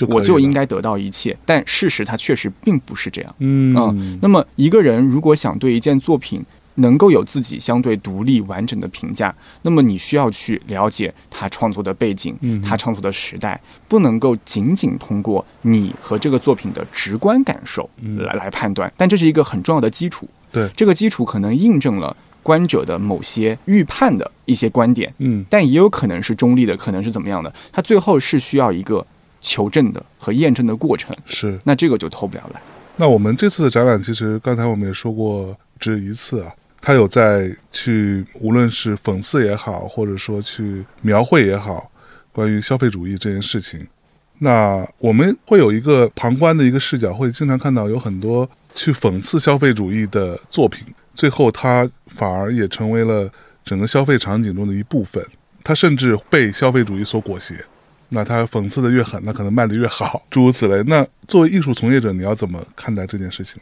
[0.09, 1.37] 我就应该得到一切。
[1.45, 3.35] 但事实它确实并不是这样。
[3.39, 6.43] 嗯，那么一个人如果想对一件作品，
[6.75, 9.31] 能够有自己相对独立完整的评价，
[9.61, 18.91] 那么你需要去了解他创作的背景，他创作的时代，不能够仅仅通过你和这个作品的直观感受来来判断。
[18.97, 20.27] 但这是一个很重要的基础。
[20.51, 25.11] 对，这个基础可能印证了观者的某些预判的一些观点。
[25.17, 27.51] 嗯，但也有可能是中立的，可能是怎么样的？
[27.71, 29.03] 它最后是需要一个
[29.41, 31.15] 求证的和验证的过程。
[31.25, 32.61] 是，那这个就偷不了懒。
[32.97, 36.51] 那我们这次的展览，其实刚才我们也说过，只一次啊。
[36.85, 41.89] 他有在去，无论是讽刺也好，或者说去描绘也好，
[42.33, 43.87] 关于消费主义这件事情，
[44.39, 53.31] 那我们会有一个旁观的一个视角，会经常看到有很多去讽刺消费主义的作品，最后它反而也成为了
[53.63, 55.25] 整个消费场景中的一部分，
[55.63, 57.55] 它甚至被消费主义所裹挟。
[58.09, 60.83] 那它讽刺的越狠，那可能卖的越好，诸如此类。
[60.83, 63.61] 那作为艺术从业者，你要怎么看待这件事情？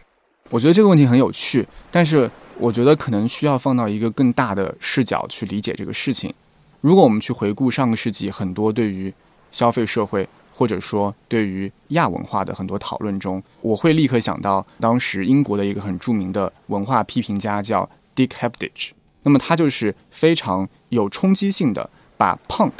[0.49, 2.29] 我觉得这个问题很有趣，但是。
[2.57, 6.31] 我觉得可能需要放到一个更大的视角去理解这个事情。
[6.81, 9.11] 如果我们去回顾上个世纪很多对于
[9.51, 10.29] 消费社会
[10.61, 18.91] 或者说对于亚文化的很多讨论中，我会立刻想到当时英国的一个很著名的文化批评家叫 Dick Hebdige。
[19.23, 22.73] 那么他就是非常有冲击性的把 Punk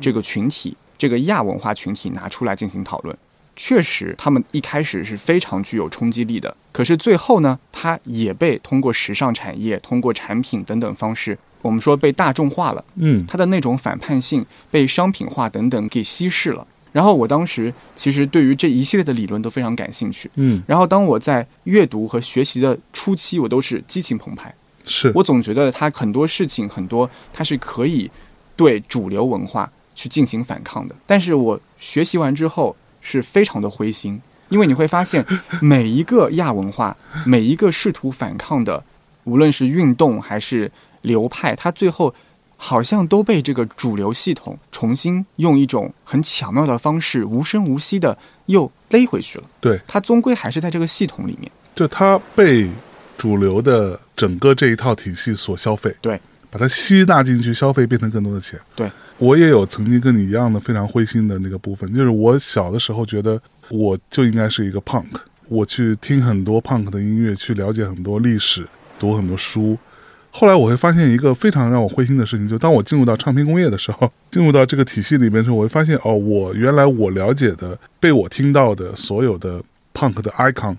[0.00, 3.16] 这个群体、这个亚文化群体拿出来进行讨论。
[3.54, 6.56] 确实，他们一开始是非常具有冲击力的。
[6.72, 12.84] 可是最后呢，它也被通过时尚产业、通过产品等等方式，我们说被大众化了。
[12.96, 16.66] 嗯，它的那种反叛性被商品化等等给稀释了。
[16.92, 20.30] 然后我当时其实对于这一系列的理论都非常感兴趣。
[20.34, 24.54] 嗯，然后当我在阅读和学习的初期，我都是激情澎湃。
[24.86, 28.10] 是我总觉得它很多事情很多，它是可以
[28.56, 30.94] 对主流文化去进行反抗的。
[31.06, 32.76] 但是我学习完之后。
[33.02, 35.24] 是非常的灰心，因为你会发现，
[35.62, 38.84] 每一个亚文化，每一个试图反抗的，
[39.24, 42.14] 无论是运动还是流派，它最后
[42.62, 49.44] 好像都被这个主流系统重新用一种很巧妙的方式，无声无息的又勒回去了。
[49.62, 52.68] 对，它终归还是在这个系统里面，就它被
[53.16, 56.20] 主流的整个这一套体系所消费，对，
[56.50, 58.90] 把它吸纳进去，消费变成更多的钱，对。
[59.16, 65.06] 我也有曾经跟你一样的非常灰心的那个部分，就是我小的时候觉得我就应该是一个 punk，
[65.48, 68.68] 我去听很多 punk 的音乐，去了解很多历史，
[68.98, 69.78] 读很多书。
[70.30, 79.62] 后来我会发现一个非常让我灰心的事情，就当我进入到唱片工业的时候， 进入到这个体系里面的时候，我会发现哦，我原来我了解的、被我听到的所有的
[79.92, 80.76] punk 的 icon，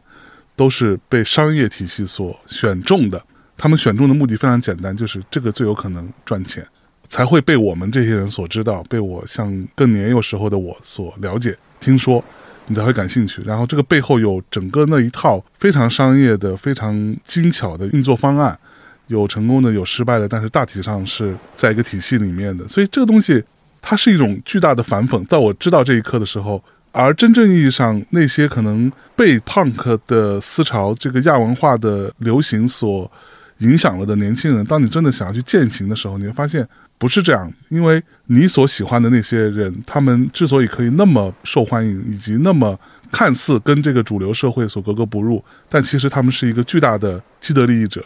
[0.56, 3.22] 都是被商业体系所选中的。
[3.58, 6.66] 他们选中的目的非常简单，就是这个最有可能赚钱。
[7.08, 12.24] 才会被我们这些人所知道，被我像更年幼时候的我所了解、听说，
[12.68, 13.42] 你才会感兴趣。
[13.46, 18.58] 然后这个背后有整个那一套非常商业的、非常精巧的运作方案，
[19.12, 22.66] 有成功的，有失败的，但是大体上是在一个体系里面的。
[22.68, 23.44] 所以这个东西
[23.82, 25.24] 它是一种巨大的反讽。
[25.26, 33.12] 在我知道这一刻的时候，而真正意义上那些可能被 punk 的思潮、这个亚文化的流行所
[33.60, 37.52] 影响了的年轻人，当你真的想要去践行的时候，你会发现不是这样。
[37.70, 42.80] 因为你所喜欢的那些人，他们之所以可以那么受欢迎，以及那么
[43.12, 48.04] 看似跟这个主流社会所格格不入，但其实他们是一个巨大的既得利益者。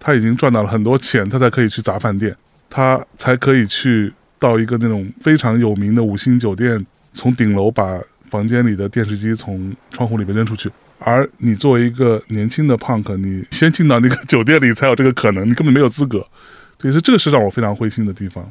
[0.00, 2.34] 他已经赚到了很多钱，他才可以去砸饭店，
[2.68, 10.70] 他才可以去到一个那种非常有名的五星酒店，从顶楼把房间里的电视机从窗户里面扔出去。
[10.98, 16.26] 而你作为一个年轻的 punk，你先进到那个酒店里才有这个可能，你根本没有资格。
[16.80, 18.50] 所以说，这个是让我非常灰心的地方。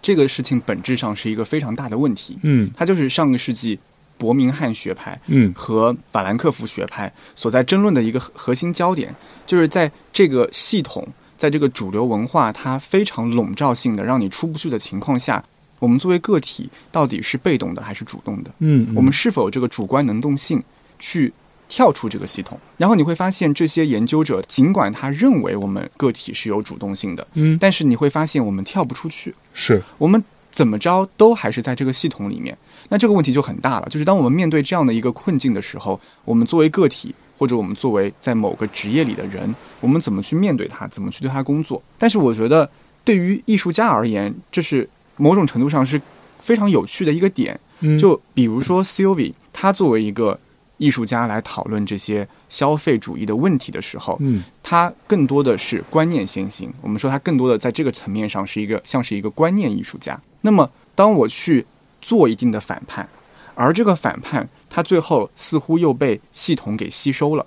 [0.00, 2.38] 这个事情本质上是一个非常大的问题。
[2.42, 3.78] 嗯它就是上个世纪
[4.18, 9.14] 伯明翰学派嗯和法兰克福学派所在争论的一个核核心焦点，
[9.46, 15.44] 就是在这个系统，在这个主流文化它非常笼罩性的让你出不去的情况下，
[15.78, 18.50] 我们作为个体到底是被动的还是主动的？
[18.60, 20.62] 嗯，我们是否有这个主观能动性
[20.98, 21.32] 去
[21.68, 22.58] 跳出这个系统？
[22.78, 29.34] 然后你会发现，这些研究者尽管他认为我们个体是有主动性的，嗯但是你会发现我们跳不出去。
[29.52, 32.56] 是我们怎么着都还是在这个系统里面。
[32.88, 41.82] 那这个问题就很大了，就是当我们面对这样的一个困境的时候，我们作为个体，或者我们作为在某个职业里的人，我们怎么去面对它，怎么去对它工作？
[41.98, 42.68] 但是我觉得，
[43.04, 46.00] 对于艺术家而言，这是某种程度上是
[46.38, 47.58] 非常有趣的一个点。
[47.80, 50.38] 嗯就比如说 Sylvie，他作为一个
[50.78, 56.72] 艺术家来讨论这些消费主义的问题的时候，嗯他更多的是观念先行。
[56.80, 60.18] 我们说他更多的在这个层面上是一个像是一个观念艺术家。
[60.40, 61.66] 那么，当我去
[62.06, 63.08] 做一定的反叛，
[63.56, 67.44] 而这个反叛它最后似乎又被系统给吸收了，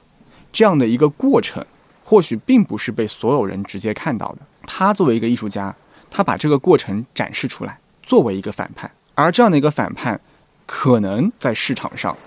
[0.52, 1.65] 这样的一个过程，
[2.04, 4.39] 或许并不是被所有人直接看到的。
[4.63, 5.74] 他作为一个艺术家，
[6.12, 10.19] 他把这个过程展示出来，作为一个反叛，而这样的一个反叛，
[10.65, 12.17] 可能在市场上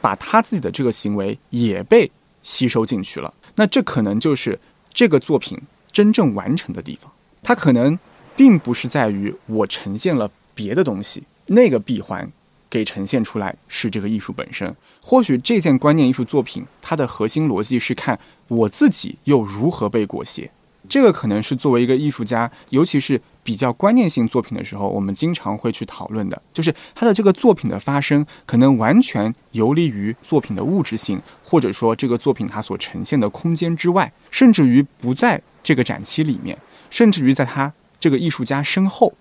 [0.00, 2.10] 把他自己的这个行为也被
[2.42, 3.32] 吸收进去了。
[3.54, 4.58] 那这可能就是
[4.92, 5.56] 这个作品
[5.92, 7.12] 真正完成的地方。
[7.44, 7.96] 它可能
[8.34, 12.30] 并不是在于我呈现了别的东西，那个闭环
[12.68, 14.74] 给呈现出来是这个艺术本身。
[15.00, 20.50] 或许这件观念艺术作品，它的核心逻辑是看我自己又如何被裹挟。
[20.88, 36.56] 这个可能是作为一个艺术家，尤其是比较观念性作品的时候，我们经常会去讨论的，就是他的这个作品的发生，可能完全游离于作品的物质性，或者说这个作品它所呈现的空间之外，甚至于不在这个展期里面，
[36.88, 39.12] 甚至于在他这个艺术家身后。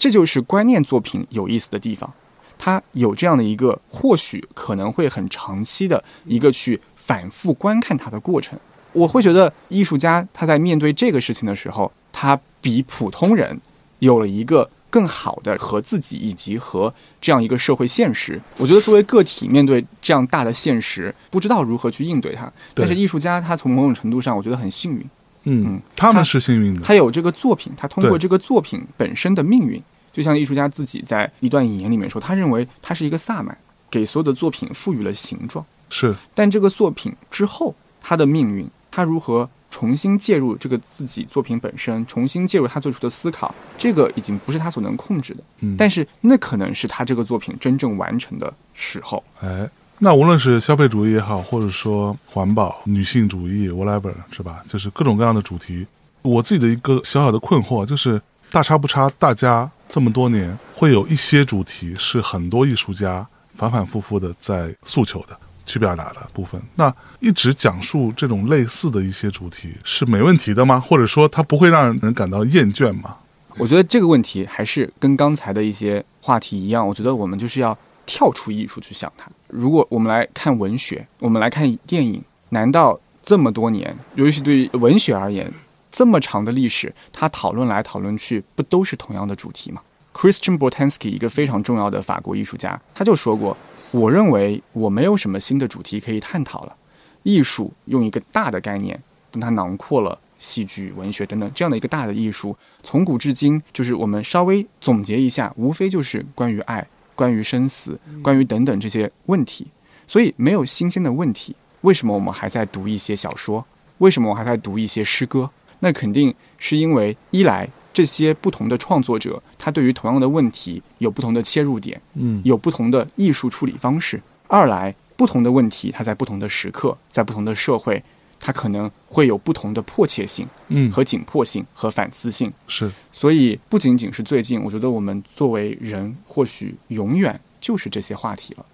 [0.00, 2.10] 这就是观念作品有意思的地方，
[2.56, 8.58] 它有这样的一个或许可能会很长期的一个去反复观看它的过程。
[8.92, 13.60] 我会觉得艺术家他在面对这个事情的时候，他比普通人
[13.98, 18.40] 有了一个更好的和自己以及和这样一个社会现实。
[18.56, 22.50] 我觉得作为个体面对这样大的现实，不知道如何去应对它。
[22.74, 25.00] 但是艺术家他从某种程度上，我觉得很幸运，
[25.44, 29.80] 嗯嗯，他们是幸运的，他有这个作品，他通过这个作品本身的命运，
[30.12, 33.56] 就像艺术家自己在一段引言里面说，他认为他是一个萨满，
[33.90, 35.64] 给所有的作品赋予了形状。
[35.88, 45.42] 是但这个作品之后，他的命运，他如何重新介入这个自己作品本身，重新介入他做出的思考，这个已经不是他所能控制的。
[45.60, 49.22] 嗯，但是那可能是他这个作品真正完成的时候。
[49.40, 49.68] 哎，
[49.98, 54.64] 那无论是消费主义也好，或者说环保、女性主义，whatever，是吧？
[54.68, 55.86] 就是各种各样的主题。
[56.22, 58.20] 我自己的一个小小的困惑就是，
[58.50, 65.38] 大差不差，大家这么多年会有一些主题是很多艺术家反反复复的在诉求的。
[65.66, 70.80] 去表达的部分，那一直讲述这种类似的一些主题是没问题的吗？
[70.80, 73.14] 或者说它不会让人感到厌倦吗？
[73.56, 79.30] 我觉得这个问题还是跟刚才的一些话题一样，我觉得我们就是要跳出艺术去想它。
[79.46, 85.48] 如果我们来看文学，我们来看电影，难道这么多年，尤其是对于文学而言，
[85.90, 89.82] 这么长的历史，他讨论来讨论去，不都是同样的主题吗
[90.14, 93.56] ？Christian Boltanski 一个非常重要的法国艺术家，他就说过
[93.90, 96.76] ：“我认为我没有什么新的主题可以探讨了。
[97.22, 109.66] 艺术用一个大的概念，等它囊括了戏剧、文学等等这样的一个大的艺术，从古至今，就是我们稍微总结一下，无非就是关于爱、关于生死、关于等等这些问题。
[110.06, 111.54] 所以没有新鲜的问题。
[111.82, 113.64] 为什么我们还在读一些小说？
[113.98, 115.50] 为什么我还在读一些诗歌？
[115.80, 124.20] 那肯定是因为一来这些不同的创作者，他对于同样的问题有不同的切入点，嗯有不同的艺术处理方式。
[124.46, 128.02] 二来，不同的问题，它在不同的时刻，在不同的社会，
[128.38, 132.52] 它可能会有不同的迫切性嗯，和紧迫性和反思性。
[132.66, 138.66] 是所以，不仅仅是最近，我觉得我们作为人，或许永远就是这些话题了。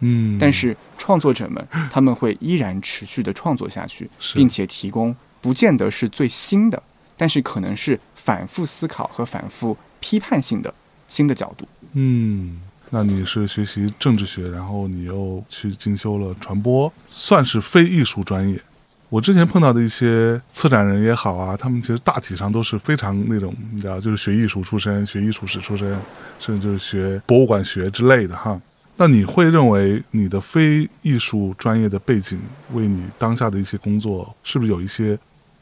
[0.00, 6.82] 嗯，但是创作者们他们会依然持续的创作下去，并且提供不见得是最新的，
[7.16, 10.74] 但是可能是反复思考和反复批判性的
[11.06, 11.68] 新的角度。
[11.92, 18.60] 嗯，那你是学习政治学，然后你又去进修了传播，算是非艺术专业。
[19.08, 25.96] 我之前碰到的一些策展人也好啊，他们其实大体上都是非常那种，你知道，就是学艺术出身、学艺术史出身，
[26.40, 28.60] 甚至就是学博物馆学之类的哈。
[28.96, 32.40] 那你会认为你的非艺术专业的背景，
[32.72, 35.16] 为你当下的一些工作，是不是有一些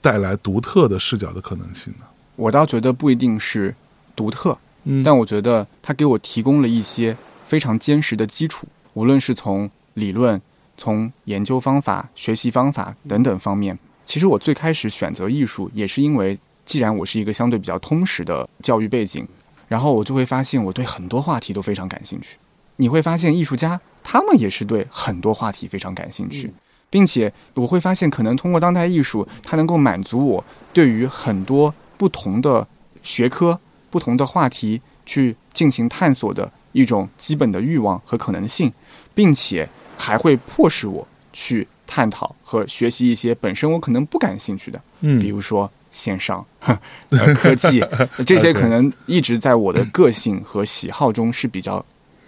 [0.05, 2.05] 带来独特的视角的可能性呢？
[2.37, 3.75] 我倒觉得不一定是
[4.15, 10.39] 独特，嗯但我觉得它给我提供了一些非常坚实的基础，无论是从理论、
[10.77, 13.79] 从研究方法、学习方法等等方面。
[14.05, 19.27] 其实我最开始选择艺术，也是因为既然我是一个相对比较通识的教育背景，
[19.69, 22.37] 然后我就会发现我对很多话题都非常感兴趣。
[22.77, 26.53] 你会发现艺术家他们也是对很多话题非常感兴趣，
[26.95, 32.65] 并且我会发现可能通过当代艺术，它能够满足我对于很多不同的
[33.03, 33.59] 学科、
[33.91, 38.73] 不同的话题去进行探索的一种基本的欲望和可能性，
[39.13, 39.69] 并且
[39.99, 45.19] 还会迫使我去探讨和学习一些本身我可能不感兴趣的，嗯。
[45.19, 47.85] 比如说线上、 呃科技
[48.25, 51.85] 这些，可能一直在我的个性和喜好中是比较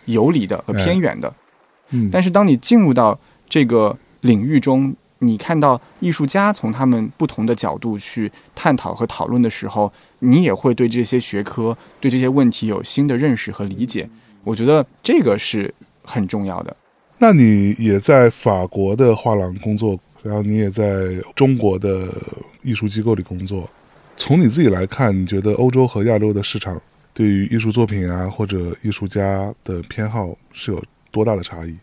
[0.07, 1.33] 游离的和偏远的。
[1.91, 3.17] 嗯，但是当你进入到
[3.49, 3.97] 这个
[4.27, 14.09] 领域中，你看到艺术家从他们不同的角度去探讨和讨论的时候，你也会对这些学科、对这些问题有新的认识和理解。
[14.45, 15.73] 我觉得这个是
[16.05, 16.77] 很重要的。
[17.19, 20.85] 那你也在法国的画廊工作，然后你也在
[21.35, 22.13] 中国的
[22.63, 23.69] 艺术机构里工作。
[24.19, 26.79] 从你自己来看，你觉得欧洲和亚洲的市场
[27.15, 31.75] 对于艺术作品啊或者艺术家的偏好是有多大的差异？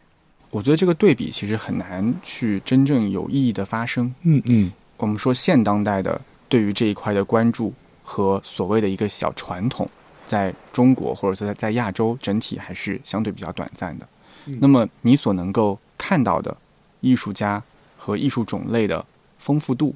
[0.54, 4.14] 我觉得这个对比其实很难去真正有意义的发生。
[4.22, 7.74] 嗯嗯我们说现当代的对于这一块的关注
[8.04, 9.90] 和所谓的一个小传统，
[10.28, 14.08] 在中国或者说在在亚洲整体还是相对比较短暂的。
[14.46, 16.56] 嗯那么你所能够看到的
[17.02, 17.62] 艺术家
[17.98, 19.04] 和艺术种类的
[19.40, 19.96] 丰富度，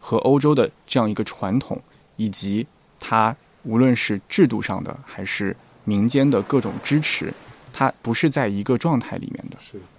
[0.00, 1.80] 和欧洲的这样一个传统，
[2.16, 2.66] 以及
[2.98, 7.32] 它无论是制度上的还是民间的各种支持，
[7.72, 9.56] 它不是在一个状态里面的。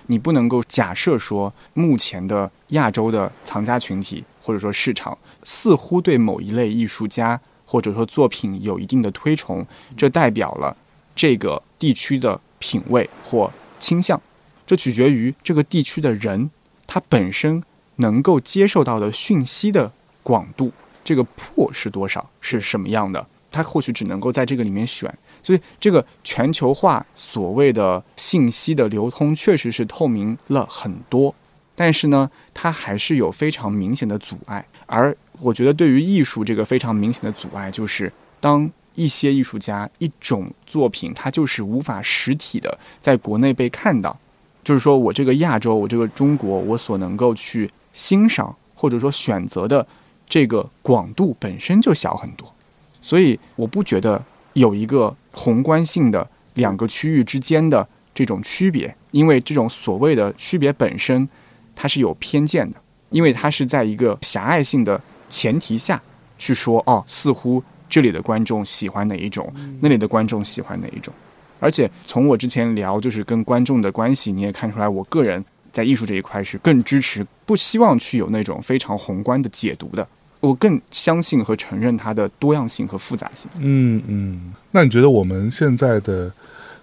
[0.08, 10.76] 你不能够假设说，目前的亚洲的藏家群体或者说市场似乎对某一类艺术家或者说作品有一定的推崇，这代表了
[11.16, 14.22] 这个地区的品味或倾向。
[14.66, 16.49] 这取决于这个地区的人
[16.88, 17.64] 他本身
[17.97, 19.91] 能够接受到的讯息的
[20.22, 20.72] 广度，
[21.04, 25.14] 这个破是多少，是什么样的，他或许只能够在这个里面选。
[25.44, 31.36] 所以，这个全球化所谓的信息的流通，确实是透明了很多，
[31.76, 34.66] 但是呢，它还是有非常明显的阻碍。
[34.86, 44.18] 而我觉得，对于艺术这个非常明显的阻碍，就是当一些艺术家、一种作品，它就是无法实体的在国内被看到，
[44.64, 49.86] 就是说我这个亚洲，我这个中国，我所能够去欣赏或者说选择的
[50.30, 52.54] 这个广度本身就小很多，
[53.02, 54.24] 所以我不觉得
[54.54, 61.28] 有一个宏观性的两个区域之间的这种区别，因为这种所谓的区别本身
[61.76, 62.78] 它是有偏见的，
[63.10, 66.01] 因为它是在一个狭隘性的前提下
[66.38, 69.51] 去说，哦，似乎这里的观众喜欢哪一种，
[69.82, 71.14] 那里的观众喜欢哪一种。
[71.60, 80.08] 而且从我之前聊就是跟观众的关系，你也看出来，我个人在艺术这一块是更支持，不希望去有那种非常宏观的解读的。
[80.44, 83.50] 我更相信和承认它的多样性和复杂性。
[83.60, 84.54] 嗯嗯。
[84.72, 86.30] 那你觉得我们现在的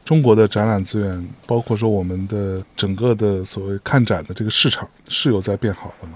[0.03, 6.15] 中国的展览资源，包括说我们的整个的所谓看展的这个市场，是有在变好的吗？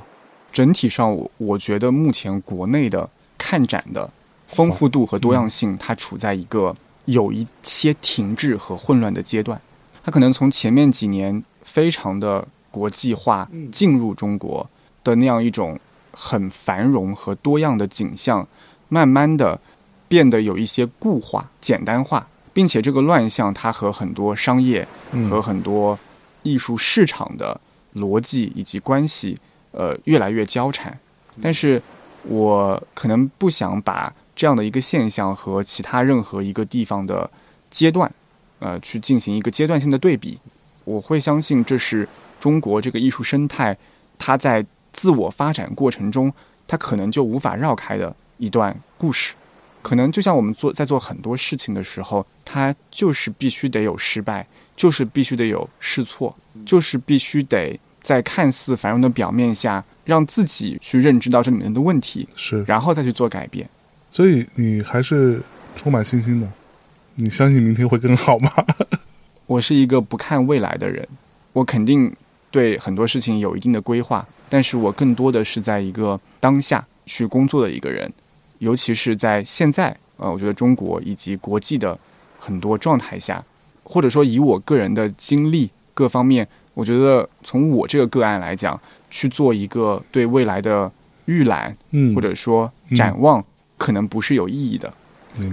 [0.51, 4.11] 整体上我，我觉得目前国内的看展的
[4.47, 6.75] 丰富度和多样性，它处在一个
[7.05, 9.61] 有一些停滞和混乱的阶段。
[10.03, 14.67] 它可能从前面几年非常的国际化进入中国
[15.03, 15.79] 的那样一种
[16.17, 18.47] 很繁荣和多样的景象，
[18.89, 19.61] 慢慢的
[20.09, 25.99] 变得有一些固化、简单化，并且这个乱象它和很多商业嗯和很多
[26.43, 27.61] 艺术市场的
[27.97, 29.37] 逻辑以及关系，
[29.73, 30.97] 呃，越来越交缠。
[31.43, 31.83] 但是
[32.23, 37.31] 我可能不想把这这样的一个现象和其他任何一个地方的
[37.71, 38.13] 阶段，
[38.59, 40.39] 呃，去进行一个阶段性的对比。
[40.85, 42.07] 我会相信这是
[42.39, 43.75] 中国这个艺术生态，
[44.19, 44.63] 它在
[44.95, 46.33] 自我发展过程中，
[46.67, 49.35] 他可能就无法绕开的一段故事。
[49.83, 56.35] 可能就像我们做在做很多事情的时候，他就是必须得有失败，就是必须得有试错，
[56.65, 63.69] 就是必须得在看似繁荣的表面下，让自己去认知到这里面的问题，是，然后再去做改变。
[64.11, 65.43] 所以你还是
[65.77, 66.49] 充满信心的，
[67.17, 68.51] 你相信明天会更好吗？
[69.45, 71.07] 我是一个不看未来的人，
[71.53, 72.11] 我肯定
[72.51, 78.09] 对很多事情有一定的规划，但是我更多的是在一个当下去工作的一个人。
[78.61, 81.99] 尤其是在现在，呃，我觉得中国以及国际的
[82.39, 83.45] 很多状态下，
[83.83, 88.81] 或者说以我个人的经历各方面，我觉得从我这个个案来讲，
[89.11, 90.89] 去做一个对未来的
[91.25, 93.45] 预览，嗯，或者说展望，
[93.77, 94.95] 可能不是有意义的，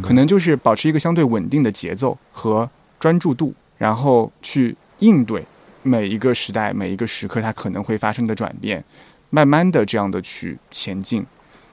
[0.04, 5.44] 可能就是保持一个相对稳定的节奏和专注度，然后去应对
[5.84, 8.84] 每一个时代、每一个时刻它可能会发生的转变，
[9.30, 11.26] 慢慢的这样的去前进。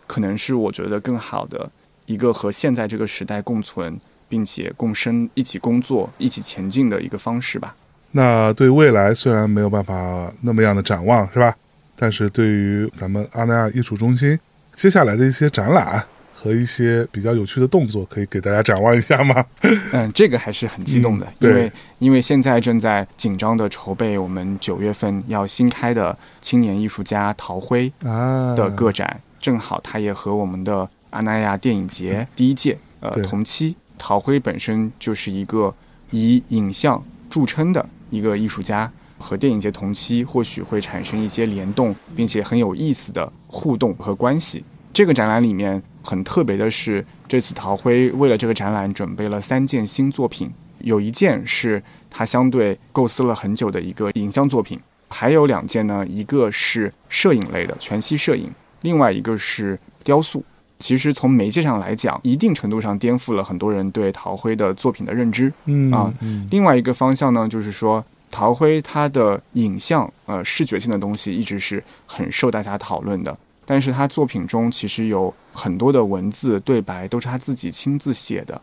[0.07, 1.71] 可能是我觉得更好的
[2.07, 7.77] 一个和现在这个时代共存，并且共生、一起工作、一起前进的一个方式吧。
[8.13, 11.55] 那对未来虽然没有办法那么样的展望，是吧？
[11.95, 14.39] 但是对于咱们阿那亚艺术中心
[14.73, 16.03] 接下来的一些展览
[16.41, 19.45] 和一些比较有趣的动作，可以给大家展望一下吗？
[19.91, 29.21] 嗯，这个还是很激动的，因为因为现在正在紧张的筹备我们九月份要新开的青年艺术家陶辉啊的个展。
[29.41, 33.75] 正好，他也和我们的阿那亚电影节第一届呃同期。
[33.97, 35.75] 陶辉本身就是一个
[36.11, 44.63] 以影像著称的一个艺术家，和电影节同期，或许会产生一些联动，并且很有意思的互动和关系。
[44.99, 51.81] 这个展览里面很特别的是，这次陶辉为了这个展览准备了三件新作品，有一件是
[52.11, 54.77] 他相对构思了很久的一个影像作品，
[55.07, 58.51] 还有两件呢，一个是摄影类的全息摄影。
[58.81, 60.43] 另外一个是雕塑，
[60.81, 65.53] 其实从媒介上来讲，一定程度上颠覆了很多人对陶辉的作品的认知。
[65.67, 66.13] 嗯啊，
[66.51, 73.39] 另外一个方向呢，就是说陶辉他的影像呃视觉性的东西一直是很受大家讨论的，
[73.71, 78.59] 但是他作品中其实有很多的文字对白都是他自己亲自写的，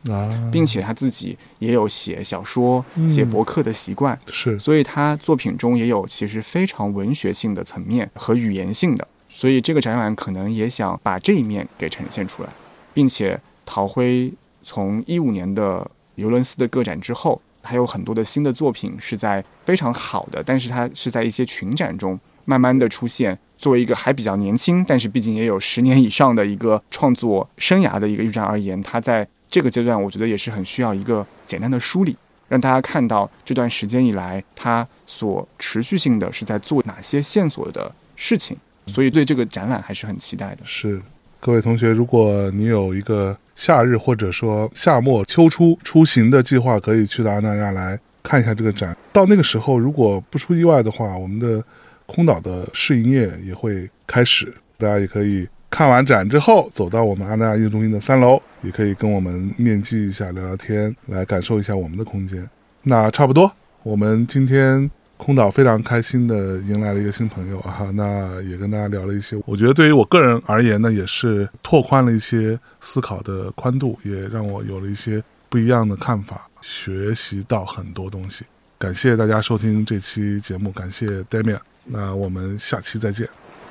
[0.51, 9.07] 并且他自己也有写小说、写博客的习惯，是，所以他作品中也有其实非常文学性的层面和语言性的。
[9.29, 12.49] 所以这个展览可能也想把这一面给呈现出来，
[12.91, 14.33] 并且陶辉
[14.63, 15.85] 从一五年的
[16.15, 23.37] 尤伦斯的个展之后，还有很多的新的作品是在非常好的，但是他是在一些群展中慢慢的出现。
[23.57, 32.15] 作为一个还比较年轻，但是毕竟也有十年以上的一个创作生涯的一个预展而言，他在这个阶段，我觉得也是很需要一个简单的梳理，
[32.49, 38.57] 让大家看到这段时间以来他所持续性的是在做哪些线索的事情。
[38.87, 40.57] 所以对这个展览还是很期待的。
[40.65, 41.01] 是，
[41.45, 48.97] 各位同学，如果你有一个夏日或者说夏末秋初出行的计划，可以去到阿那亚来看一下这个展。
[49.13, 51.63] 到那个时候，如果不出意外的话，我们的
[52.07, 54.51] 空岛的试营业也会开始。
[54.79, 62.49] 大家也可以看完展之后，走到我们阿那亚艺术中心的三楼，也可以跟我们面基一下，聊聊天，来感受一下我们的空间。
[62.81, 63.51] 那差不多，
[63.83, 64.89] 我们今天。
[65.17, 69.41] 空岛非常开心的迎来了一个新朋友啊，那也跟大家聊了一些。
[69.45, 78.45] 我觉得对于我个人而言呢，也是拓宽了一些思考的宽度，也让我有了一些不一样的看法，学习到很多东西。
[78.77, 83.27] 感谢大家收听这期节目，感谢 Damian，那我们下期再见，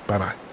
[0.07, 0.44] 拜拜。